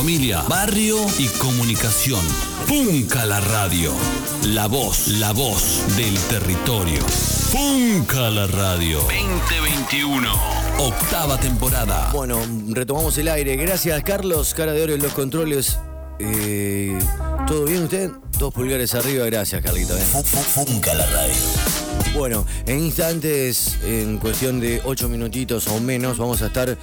[0.00, 2.24] familia, barrio y comunicación.
[2.66, 3.92] Punca la radio.
[4.46, 7.02] La voz, la voz del territorio.
[7.52, 8.98] Punca la radio.
[9.00, 10.32] 2021.
[10.78, 12.08] Octava temporada.
[12.14, 13.56] Bueno, retomamos el aire.
[13.56, 14.54] Gracias, Carlos.
[14.54, 15.78] Cara de oro en los controles.
[16.18, 16.98] Eh,
[17.46, 18.10] ¿Todo bien usted?
[18.38, 19.26] Dos pulgares arriba.
[19.26, 19.94] Gracias, Carlito.
[19.98, 20.02] ¿eh?
[20.54, 21.34] Punca la radio.
[22.14, 26.76] Bueno, en instantes, en cuestión de ocho minutitos o menos, vamos a estar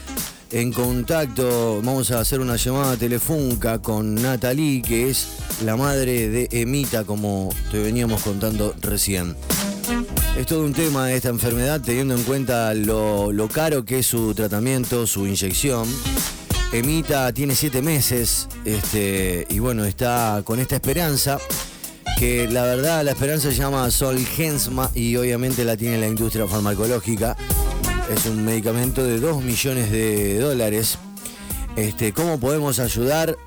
[0.51, 1.81] en contacto.
[1.83, 5.27] Vamos a hacer una llamada telefónica con Natalie, que es
[5.63, 9.35] la madre de Emita, como te veníamos contando recién.
[10.37, 15.05] Es todo un tema esta enfermedad, teniendo en cuenta lo, caro que es su tratamiento,
[15.07, 15.87] su inyección.
[16.71, 21.37] Emita tiene siete meses este, y bueno, está con esta esperanza
[22.17, 27.37] que la verdad la esperanza se llama Solgensma y obviamente la tiene la industria farmacológica.
[28.09, 30.97] Es un medicamento de 2 millones de dólares.
[31.75, 33.37] Este, ¿Cómo podemos ayudar?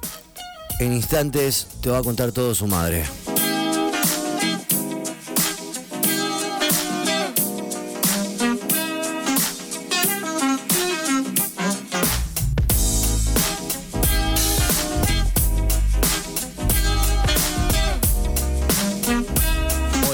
[0.78, 3.04] En instantes te va a contar todo su madre.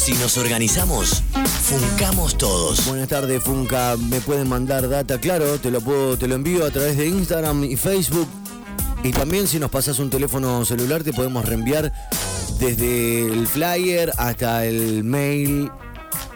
[0.06, 1.24] Si nos organizamos,
[1.62, 2.86] funcamos todos.
[2.86, 3.96] Buenas tardes, Funca.
[3.96, 7.64] Me pueden mandar data, claro, te lo puedo, te lo envío a través de Instagram
[7.64, 8.28] y Facebook.
[9.02, 11.92] Y también si nos pasas un teléfono celular te podemos reenviar
[12.60, 15.72] desde el flyer hasta el mail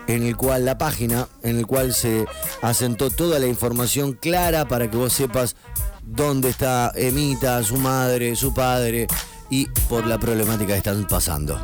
[0.09, 2.27] en el cual la página en el cual se
[2.63, 5.55] asentó toda la información clara para que vos sepas
[6.03, 9.07] dónde está Emita, su madre, su padre
[9.49, 11.61] y por la problemática que están pasando.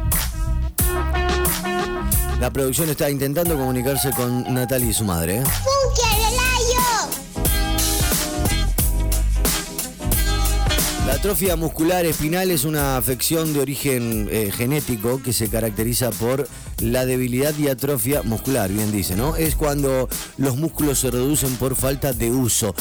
[2.41, 5.39] La producción está intentando comunicarse con Natalie y su madre.
[5.39, 5.43] ¿eh?
[11.07, 16.47] La atrofia muscular espinal es una afección de origen eh, genético que se caracteriza por
[16.83, 19.35] la debilidad y atrofia muscular, bien dice, ¿no?
[19.35, 22.75] Es cuando los músculos se reducen por falta de uso.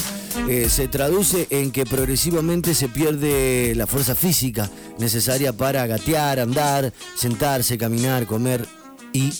[0.50, 6.92] Eh, se traduce en que progresivamente se pierde la fuerza física necesaria para gatear, andar,
[7.16, 8.68] sentarse, caminar, comer
[9.16, 9.32] y,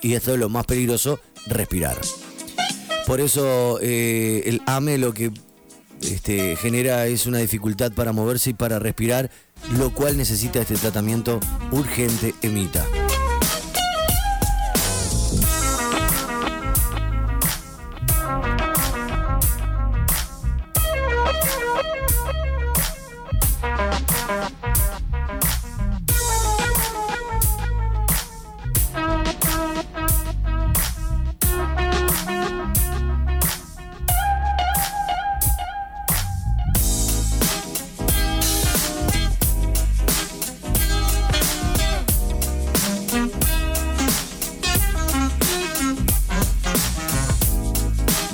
[0.00, 1.98] y, esto es lo más peligroso, respirar.
[3.06, 5.30] Por eso eh, el AME lo que
[6.00, 9.30] este, genera es una dificultad para moverse y para respirar,
[9.76, 11.38] lo cual necesita este tratamiento
[11.70, 12.86] urgente emita.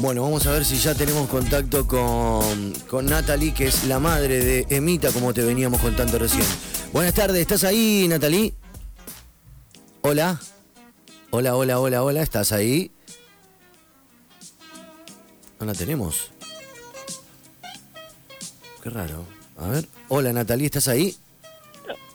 [0.06, 4.38] Bueno, vamos a ver si ya tenemos contacto con, con Natalie, que es la madre
[4.38, 6.46] de Emita, como te veníamos contando recién.
[6.92, 8.54] Buenas tardes, ¿estás ahí, Natalie?
[10.02, 10.40] Hola.
[11.30, 12.92] Hola, hola, hola, hola, ¿estás ahí?
[15.58, 16.30] No la tenemos.
[18.84, 19.24] Qué raro.
[19.56, 19.88] A ver.
[20.06, 21.16] Hola, Natalie, ¿estás ahí?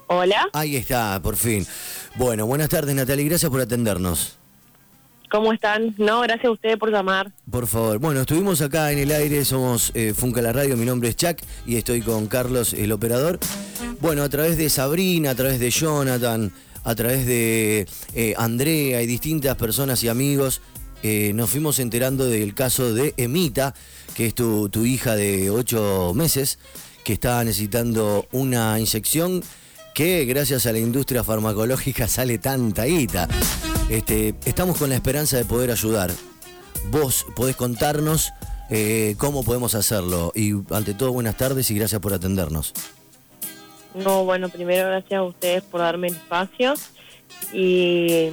[0.08, 1.68] Hola, Ahí está, por fin.
[2.16, 4.38] Bueno, buenas tardes, Natalie, gracias por atendernos.
[5.32, 5.96] ¿Cómo están?
[5.98, 7.32] No, gracias a ustedes por llamar.
[7.50, 7.98] Por favor.
[8.00, 11.38] Bueno, estuvimos acá en el aire, somos eh, Funca la Radio, mi nombre es Chuck
[11.66, 13.40] y estoy con Carlos, el operador.
[14.02, 16.52] Bueno, a través de Sabrina, a través de Jonathan,
[16.84, 20.62] a través de eh, Andrea y distintas personas y amigos,
[21.02, 23.74] eh, nos fuimos enterando del caso de Emita,
[24.16, 26.60] que es tu, hija de 8 meses,
[27.04, 29.42] que está necesitando una inyección
[29.96, 33.28] que gracias a la industria farmacológica sale tanta guita.
[33.92, 36.12] Este, estamos con la esperanza de poder ayudar.
[36.92, 38.32] Vos podés contarnos
[38.70, 40.32] eh, cómo podemos hacerlo.
[40.34, 42.74] Y ante todo, buenas tardes y gracias por atendernos.
[43.94, 46.74] No, bueno, primero gracias a ustedes por darme el espacio.
[47.52, 48.32] Y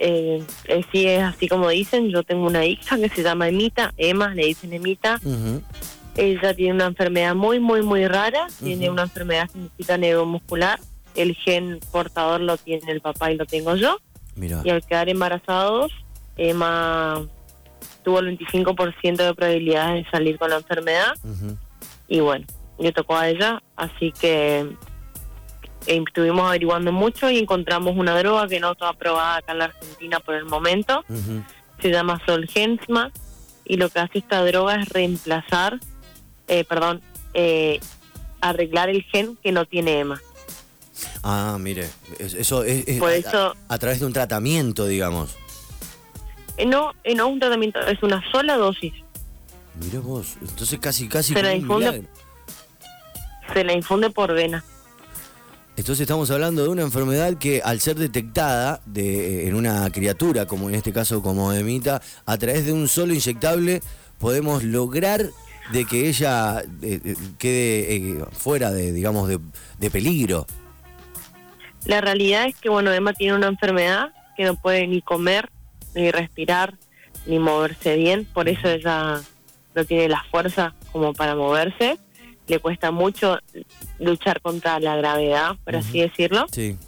[0.00, 3.94] eh, eh, sí, es así como dicen, yo tengo una hija que se llama Emita,
[3.98, 5.20] Emma, le dicen Emita.
[6.16, 8.48] Ella tiene una enfermedad muy, muy, muy rara.
[8.58, 10.80] Tiene una enfermedad genética neuromuscular.
[11.14, 14.00] El gen portador lo tiene el papá y lo tengo yo.
[14.64, 15.92] Y al quedar embarazados,
[16.36, 17.26] Emma
[18.02, 21.14] tuvo el 25% de probabilidades de salir con la enfermedad.
[22.06, 22.46] Y bueno,
[22.78, 23.62] le tocó a ella.
[23.76, 24.60] Así que
[25.86, 29.64] eh, estuvimos averiguando mucho y encontramos una droga que no está aprobada acá en la
[29.66, 31.04] Argentina por el momento.
[31.80, 33.12] Se llama Solgensma
[33.64, 35.78] y lo que hace esta droga es reemplazar,
[36.48, 37.02] eh, perdón,
[37.34, 37.80] eh,
[38.40, 40.20] arreglar el gen que no tiene EMA.
[41.22, 41.88] Ah, mire,
[42.18, 45.36] es- eso es, es Por a- eso- a, a través de un tratamiento, digamos.
[46.56, 48.92] Eh, no, eh, no un tratamiento, es una sola dosis.
[49.80, 52.04] Mira vos, entonces casi, casi Se la infunde-.
[53.52, 54.64] Se la infunde por vena.
[55.76, 60.68] Entonces estamos hablando de una enfermedad que al ser detectada de, en una criatura, como
[60.68, 63.80] en este caso como Emita, a través de un solo inyectable
[64.18, 65.30] podemos lograr
[65.72, 69.38] de que ella eh, eh, quede eh, fuera de, digamos, de,
[69.78, 70.46] de peligro.
[71.86, 75.50] La realidad es que, bueno, Emma tiene una enfermedad que no puede ni comer,
[75.94, 76.74] ni respirar,
[77.26, 79.20] ni moverse bien, por eso ella
[79.74, 81.98] no tiene la fuerza como para moverse.
[82.46, 83.38] Le cuesta mucho
[83.98, 86.46] luchar contra la gravedad, por así decirlo.
[86.50, 86.78] Sí,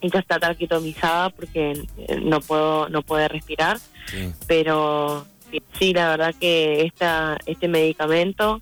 [0.00, 4.32] ella está traquetomizada porque eh, no puedo no puede respirar sí.
[4.46, 8.60] pero sí, sí, la verdad que esta este medicamento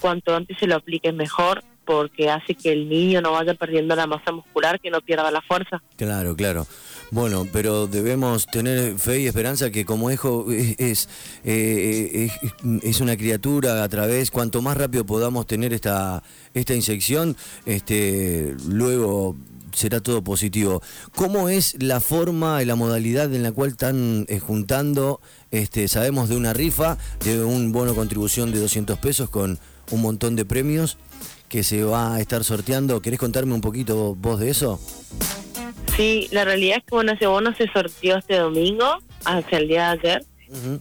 [0.00, 4.06] cuanto antes se lo aplique mejor porque hace que el niño no vaya perdiendo la
[4.06, 6.66] masa muscular que no pierda la fuerza Claro, claro.
[7.10, 11.08] Bueno, pero debemos tener fe y esperanza que como hijo es, es,
[11.44, 12.30] eh,
[13.00, 16.22] una criatura a través, cuanto más rápido podamos tener esta,
[16.54, 17.36] esta inyección,
[17.66, 19.36] este, luego
[19.74, 20.82] será todo positivo.
[21.14, 25.20] ¿Cómo es la forma y la modalidad en la cual están eh, juntando,
[25.50, 29.58] este, sabemos de una rifa, de un bono contribución de 200 pesos con
[29.90, 30.96] un montón de premios
[31.52, 33.02] que se va a estar sorteando?
[33.02, 34.80] ¿Querés contarme un poquito vos de eso?
[35.94, 38.86] sí la realidad es que bueno ese bono se sortió este domingo
[39.26, 40.24] hacia el día de ayer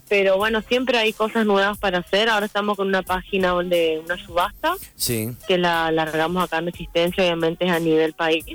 [0.08, 4.16] pero bueno siempre hay cosas nuevas para hacer ahora estamos con una página de una
[4.26, 5.36] subasta Sí.
[5.50, 8.46] que la largamos acá en existencia, obviamente es a nivel país.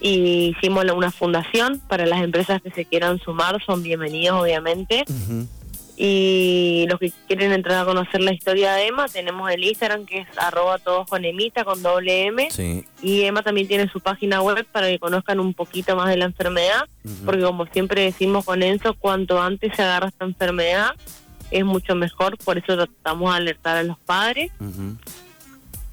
[0.00, 5.04] Y hicimos una fundación para las empresas que se quieran sumar, son bienvenidos obviamente.
[6.00, 10.18] Y los que quieren entrar a conocer la historia de Emma, tenemos el Instagram que
[10.20, 12.48] es arroba todos con Emita con doble M.
[12.52, 12.84] Sí.
[13.02, 16.26] Y Emma también tiene su página web para que conozcan un poquito más de la
[16.26, 16.86] enfermedad,
[17.24, 20.92] porque como siempre decimos con Enzo, cuanto antes se agarra esta enfermedad
[21.50, 24.52] es mucho mejor, por eso tratamos de alertar a los padres.
[24.60, 24.96] Ujú.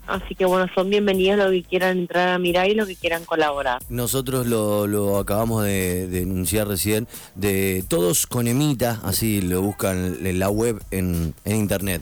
[0.07, 3.25] Así que bueno, son bienvenidos los que quieran entrar a mirar y los que quieran
[3.25, 3.81] colaborar.
[3.90, 10.18] Nosotros lo, lo acabamos de, de denunciar recién, de todos con Emita, así lo buscan
[10.24, 12.02] en la web en, en internet.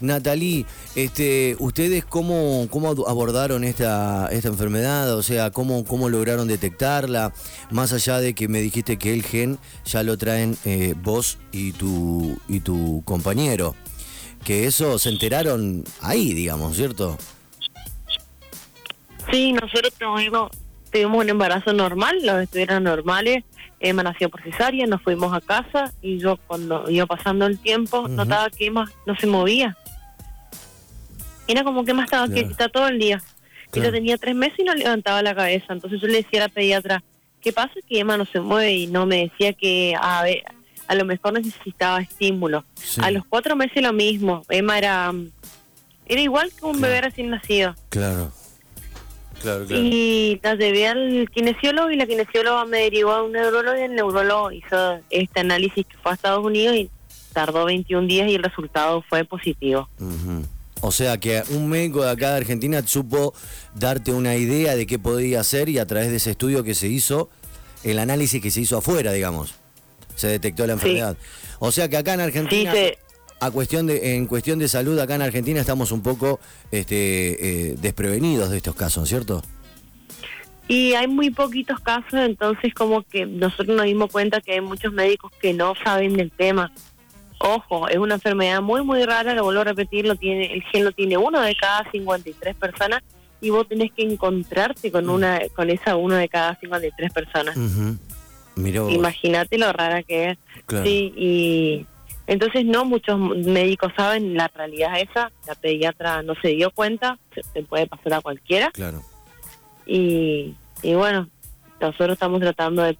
[0.00, 5.14] Natalie, este, ¿ustedes cómo, cómo abordaron esta, esta enfermedad?
[5.14, 7.32] O sea, ¿cómo, ¿cómo lograron detectarla?
[7.70, 11.72] Más allá de que me dijiste que el gen ya lo traen eh, vos y
[11.72, 13.74] tu, y tu compañero.
[14.44, 17.16] Que eso se enteraron ahí, digamos, ¿cierto?
[19.32, 20.50] Sí, nosotros tuvimos,
[20.92, 23.44] tuvimos un embarazo normal, los estuvieron normales.
[23.80, 28.06] Emma nació por cesárea, nos fuimos a casa y yo cuando iba pasando el tiempo
[28.08, 29.76] notaba que Emma no se movía.
[31.46, 32.46] Era como que Emma estaba Claro.
[32.46, 33.22] quieta todo el día.
[33.70, 33.88] Claro.
[33.88, 35.72] Ella tenía tres meses y no levantaba la cabeza.
[35.72, 37.02] Entonces yo le decía a la pediatra,
[37.42, 37.74] ¿qué pasa?
[37.88, 40.42] Que Emma no se mueve y no me decía que a, ver,
[40.88, 42.64] a lo mejor necesitaba estímulo.
[42.74, 43.00] Sí.
[43.02, 44.42] A los cuatro meses lo mismo.
[44.48, 45.30] Emma era, mm,
[46.06, 46.88] era igual que un Claro.
[46.88, 47.74] bebé recién nacido.
[47.88, 48.32] Claro.
[49.42, 49.82] Claro, claro.
[49.82, 53.94] Y la llevé al kinesiólogo y la kinesióloga me derivó a un neurólogo y el
[53.94, 56.90] neurólogo hizo este análisis que fue a Estados Unidos y
[57.34, 59.88] tardó 21 días y el resultado fue positivo.
[60.80, 63.34] O sea que un médico de acá de Argentina supo
[63.74, 66.88] darte una idea de qué podía hacer y a través de ese estudio que se
[66.88, 67.28] hizo,
[67.82, 69.54] el análisis que se hizo afuera, digamos,
[70.14, 70.78] se detectó la Sí.
[70.80, 71.16] enfermedad.
[71.58, 72.98] O sea que acá en Sí, Argentina, se-
[73.40, 76.40] a cuestión de, en cuestión de salud, acá en Argentina estamos un poco
[76.70, 79.42] este, eh, desprevenidos de estos casos, ¿cierto?
[80.66, 84.94] y hay muy poquitos casos, entonces como que nosotros nos dimos cuenta que hay muchos
[84.94, 86.72] médicos que no saben del tema.
[87.38, 90.84] Ojo, es una enfermedad muy, muy rara, lo vuelvo a repetir, lo tiene, el gen
[90.86, 93.02] lo tiene uno de cada 53 personas
[93.42, 97.54] y vos tenés que encontrarte con una con esa uno de cada 53 personas.
[97.58, 97.96] Mirá vos.
[98.90, 100.38] Imagínate lo rara que es.
[100.66, 100.84] Claro.
[100.84, 101.86] Sí, y
[102.26, 107.42] entonces no muchos médicos saben la realidad esa, la pediatra no se dio cuenta, se,
[107.52, 109.02] se puede pasar a cualquiera Claro.
[109.86, 111.28] y, y bueno,
[111.80, 112.96] nosotros estamos tratando de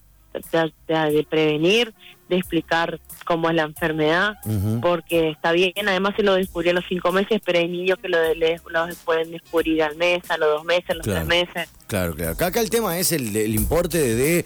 [0.89, 1.95] de, prevenir,
[2.29, 4.35] de explicar cómo es la enfermedad,
[4.81, 8.09] porque está bien, además se lo descubrió a los cinco meses, pero hay niños que
[8.09, 11.69] lo, lo pueden descubrir al mes, a los dos meses, a los tres meses.
[11.87, 12.33] Claro, claro.
[12.33, 14.45] Acá, el tema es el, el importe de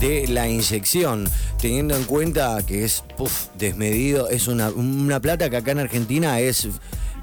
[0.00, 1.28] de la inyección,
[1.60, 3.04] teniendo en cuenta que es
[3.58, 6.68] desmedido, es una, una plata que acá en Argentina es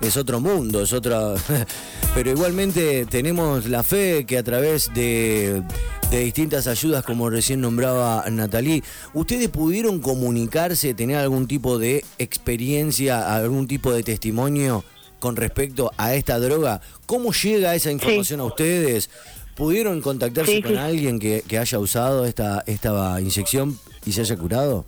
[0.03, 1.33] es otro mundo, es otra.
[2.15, 5.63] Pero igualmente tenemos la fe que a través de,
[6.11, 13.35] de, distintas ayudas, como recién nombraba Natalí, ¿ustedes pudieron comunicarse, tener algún tipo de experiencia,
[13.35, 14.83] algún tipo de testimonio
[15.19, 16.81] con respecto a esta droga?
[17.05, 19.09] ¿Cómo llega esa información a ustedes?
[19.55, 24.86] ¿Pudieron contactarse con alguien que, haya usado esta, esta inyección y se haya curado?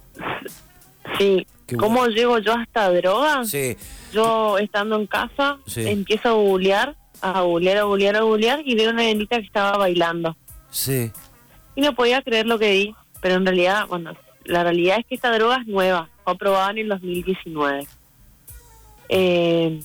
[1.17, 1.45] Sí.
[1.77, 3.45] ¿Cómo llego yo a esta droga?
[3.45, 3.75] Sí.
[4.11, 8.91] Yo estando en casa empiezo a googlear, a googlear, a googlear, a googlear y veo
[8.91, 10.35] una nenita que estaba bailando.
[10.69, 11.11] Sí.
[11.75, 14.13] Y no podía creer lo que vi, pero en realidad, bueno,
[14.45, 17.87] la realidad es que esta droga es nueva, fue aprobada en el 2019.
[19.09, 19.79] Eh,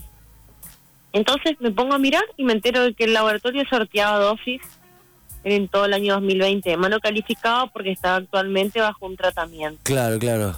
[1.12, 4.60] entonces me pongo a mirar y me entero de que el laboratorio sorteaba dosis
[5.44, 9.80] en todo el año 2020, mano calificado porque estaba actualmente bajo un tratamiento.
[9.82, 10.56] Claro, claro.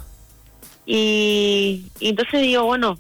[0.85, 2.99] Y, entonces digo, bueno,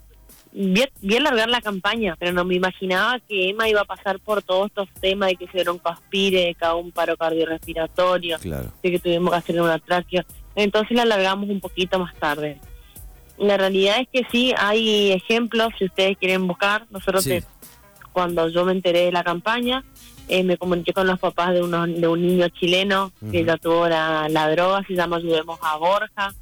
[0.52, 4.42] vi, a alargar la campaña, pero no me imaginaba que Emma iba a pasar por
[4.42, 8.72] todos estos temas de que se dieron caspire, de que un paro cardiorrespiratorio, claro.
[8.82, 10.24] de que tuvimos que hacer una tráquea.
[10.54, 12.60] Entonces la alargamos un poquito más tarde.
[13.38, 16.86] La realidad es que sí, hay ejemplos, si ustedes quieren buscar.
[16.90, 17.28] Nosotros,
[18.12, 19.84] cuando yo me enteré de la campaña,
[20.28, 23.88] eh, me comuniqué con los papás de, uno, de un niño chileno que ya tuvo
[23.88, 26.32] la, la droga, se llama Ayudemos a Borja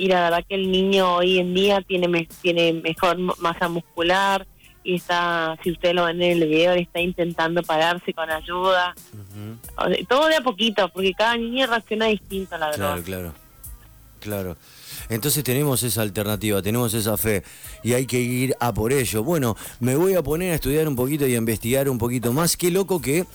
[0.00, 4.46] y la verdad que el niño hoy en día tiene tiene mejor masa muscular
[4.82, 8.94] y está, si ustedes lo ven en el video, está intentando pararse con ayuda.
[10.08, 13.02] Todo de a poquito, porque cada niño reacciona distinto a la verdad.
[13.02, 13.34] Claro, claro.
[14.20, 14.56] Claro.
[15.08, 17.42] Entonces tenemos esa alternativa, tenemos esa fe
[17.82, 19.24] y hay que ir a por ello.
[19.24, 22.56] Bueno, me voy a poner a estudiar un poquito y a investigar un poquito más.
[22.56, 23.26] Qué loco que,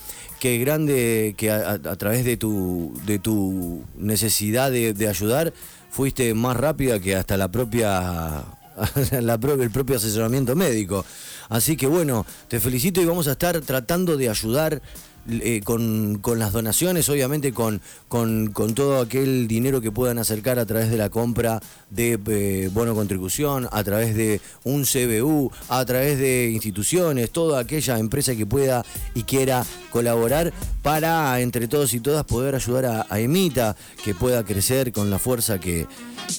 [0.41, 5.53] grande que a, través de tu, de tu necesidad de ayudar
[5.95, 8.43] fuiste más rápida que hasta la propia,
[9.11, 11.05] el propio asesoramiento médico.
[11.47, 14.81] Así que bueno, te felicito y vamos a estar tratando de ayudar
[15.27, 20.91] eh, con, las donaciones, obviamente con, con, todo aquel dinero que puedan acercar a través
[20.91, 26.51] de la compra de eh, bono contribución, a través de un CBU, a través de
[26.51, 30.53] instituciones, toda aquella empresa que pueda y quiera colaborar
[30.83, 35.59] para entre todos y todas poder ayudar a, Emita, que pueda crecer con la fuerza
[35.59, 35.87] que,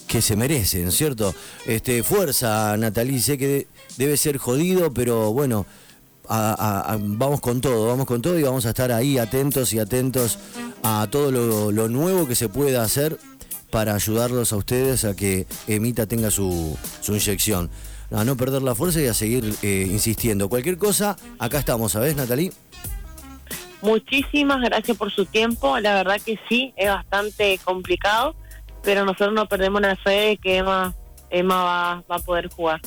[0.06, 1.34] que se merecen, ¿cierto?
[1.66, 3.66] Este, fuerza, Natalie, sé que
[3.96, 5.66] debe ser jodido, pero bueno
[6.28, 10.38] vamos con todo, vamos con todo y vamos a estar ahí atentos y atentos
[10.82, 11.30] a todo
[11.72, 13.18] lo, nuevo que se pueda hacer
[13.70, 17.70] para ayudarlos a ustedes a que Emita tenga su, su inyección.
[18.12, 20.48] A no perder la fuerza y a seguir eh, insistiendo.
[20.48, 22.52] Cualquier cosa, acá estamos, ¿sabes, Natalie?
[23.82, 25.78] Muchísimas gracias por su tiempo.
[25.80, 28.36] La verdad que sí, es bastante complicado,
[28.82, 30.94] pero nosotros no perdemos la fe de que Emma,
[31.30, 32.80] Emma va, va a poder jugar.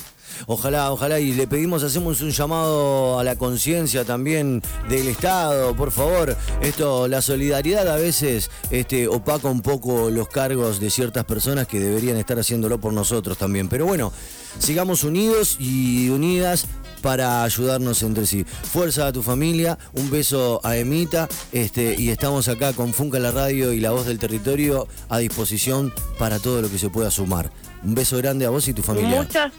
[0.47, 5.91] Ojalá, ojalá, y le pedimos, hacemos un llamado a la conciencia también del Estado, por
[5.91, 6.35] favor.
[6.61, 11.79] Esto, la solidaridad a veces este, opaca un poco los cargos de ciertas personas que
[11.79, 13.69] deberían estar haciéndolo por nosotros también.
[13.69, 14.11] Pero bueno,
[14.59, 16.67] sigamos unidos y unidas
[17.01, 18.43] para ayudarnos entre sí.
[18.43, 23.31] Fuerza a tu familia, un beso a Emita, este, y estamos acá con Funca la
[23.31, 27.51] Radio y la voz del territorio a disposición para todo lo que se pueda sumar.
[27.83, 29.21] Un beso grande a vos y tu familia.
[29.21, 29.51] Muchas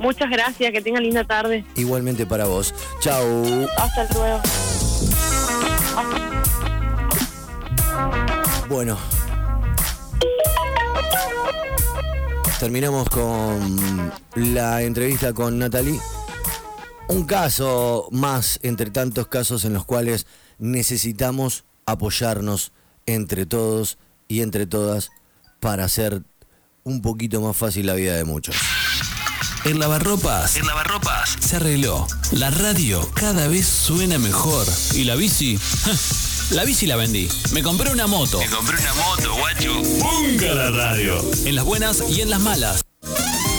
[0.00, 1.62] Muchas gracias, que tengan linda tarde.
[1.76, 2.74] Igualmente para vos.
[3.00, 3.68] Chau.
[3.76, 4.40] Hasta luego.
[8.70, 8.96] Bueno.
[12.58, 16.00] Terminamos con la entrevista con Natalie.
[17.08, 20.26] Un caso más entre tantos casos en los cuales
[20.58, 22.72] necesitamos apoyarnos
[23.04, 23.98] entre todos
[24.28, 25.10] y entre todas
[25.58, 26.22] para hacer
[26.90, 28.56] un poquito más fácil la vida de muchos.
[29.64, 32.06] En Lavarropas, en Lavarropas se arregló.
[32.32, 34.66] La radio cada vez suena mejor.
[34.94, 35.58] ¿Y la bici?
[36.50, 37.28] La bici la vendí.
[37.52, 38.40] Me compré una moto.
[38.40, 39.72] Me compré una moto, guacho.
[40.00, 41.24] Ponga la radio.
[41.44, 42.84] En las buenas y en las malas.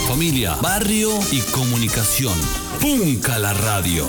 [0.10, 2.38] Familia, barrio y comunicación.
[2.82, 4.06] Punca la radio.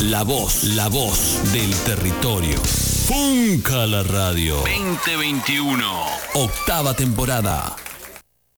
[0.00, 2.60] La voz, la voz del territorio.
[3.06, 4.56] Punca la radio.
[4.56, 5.84] 2021.
[6.34, 7.76] Octava temporada.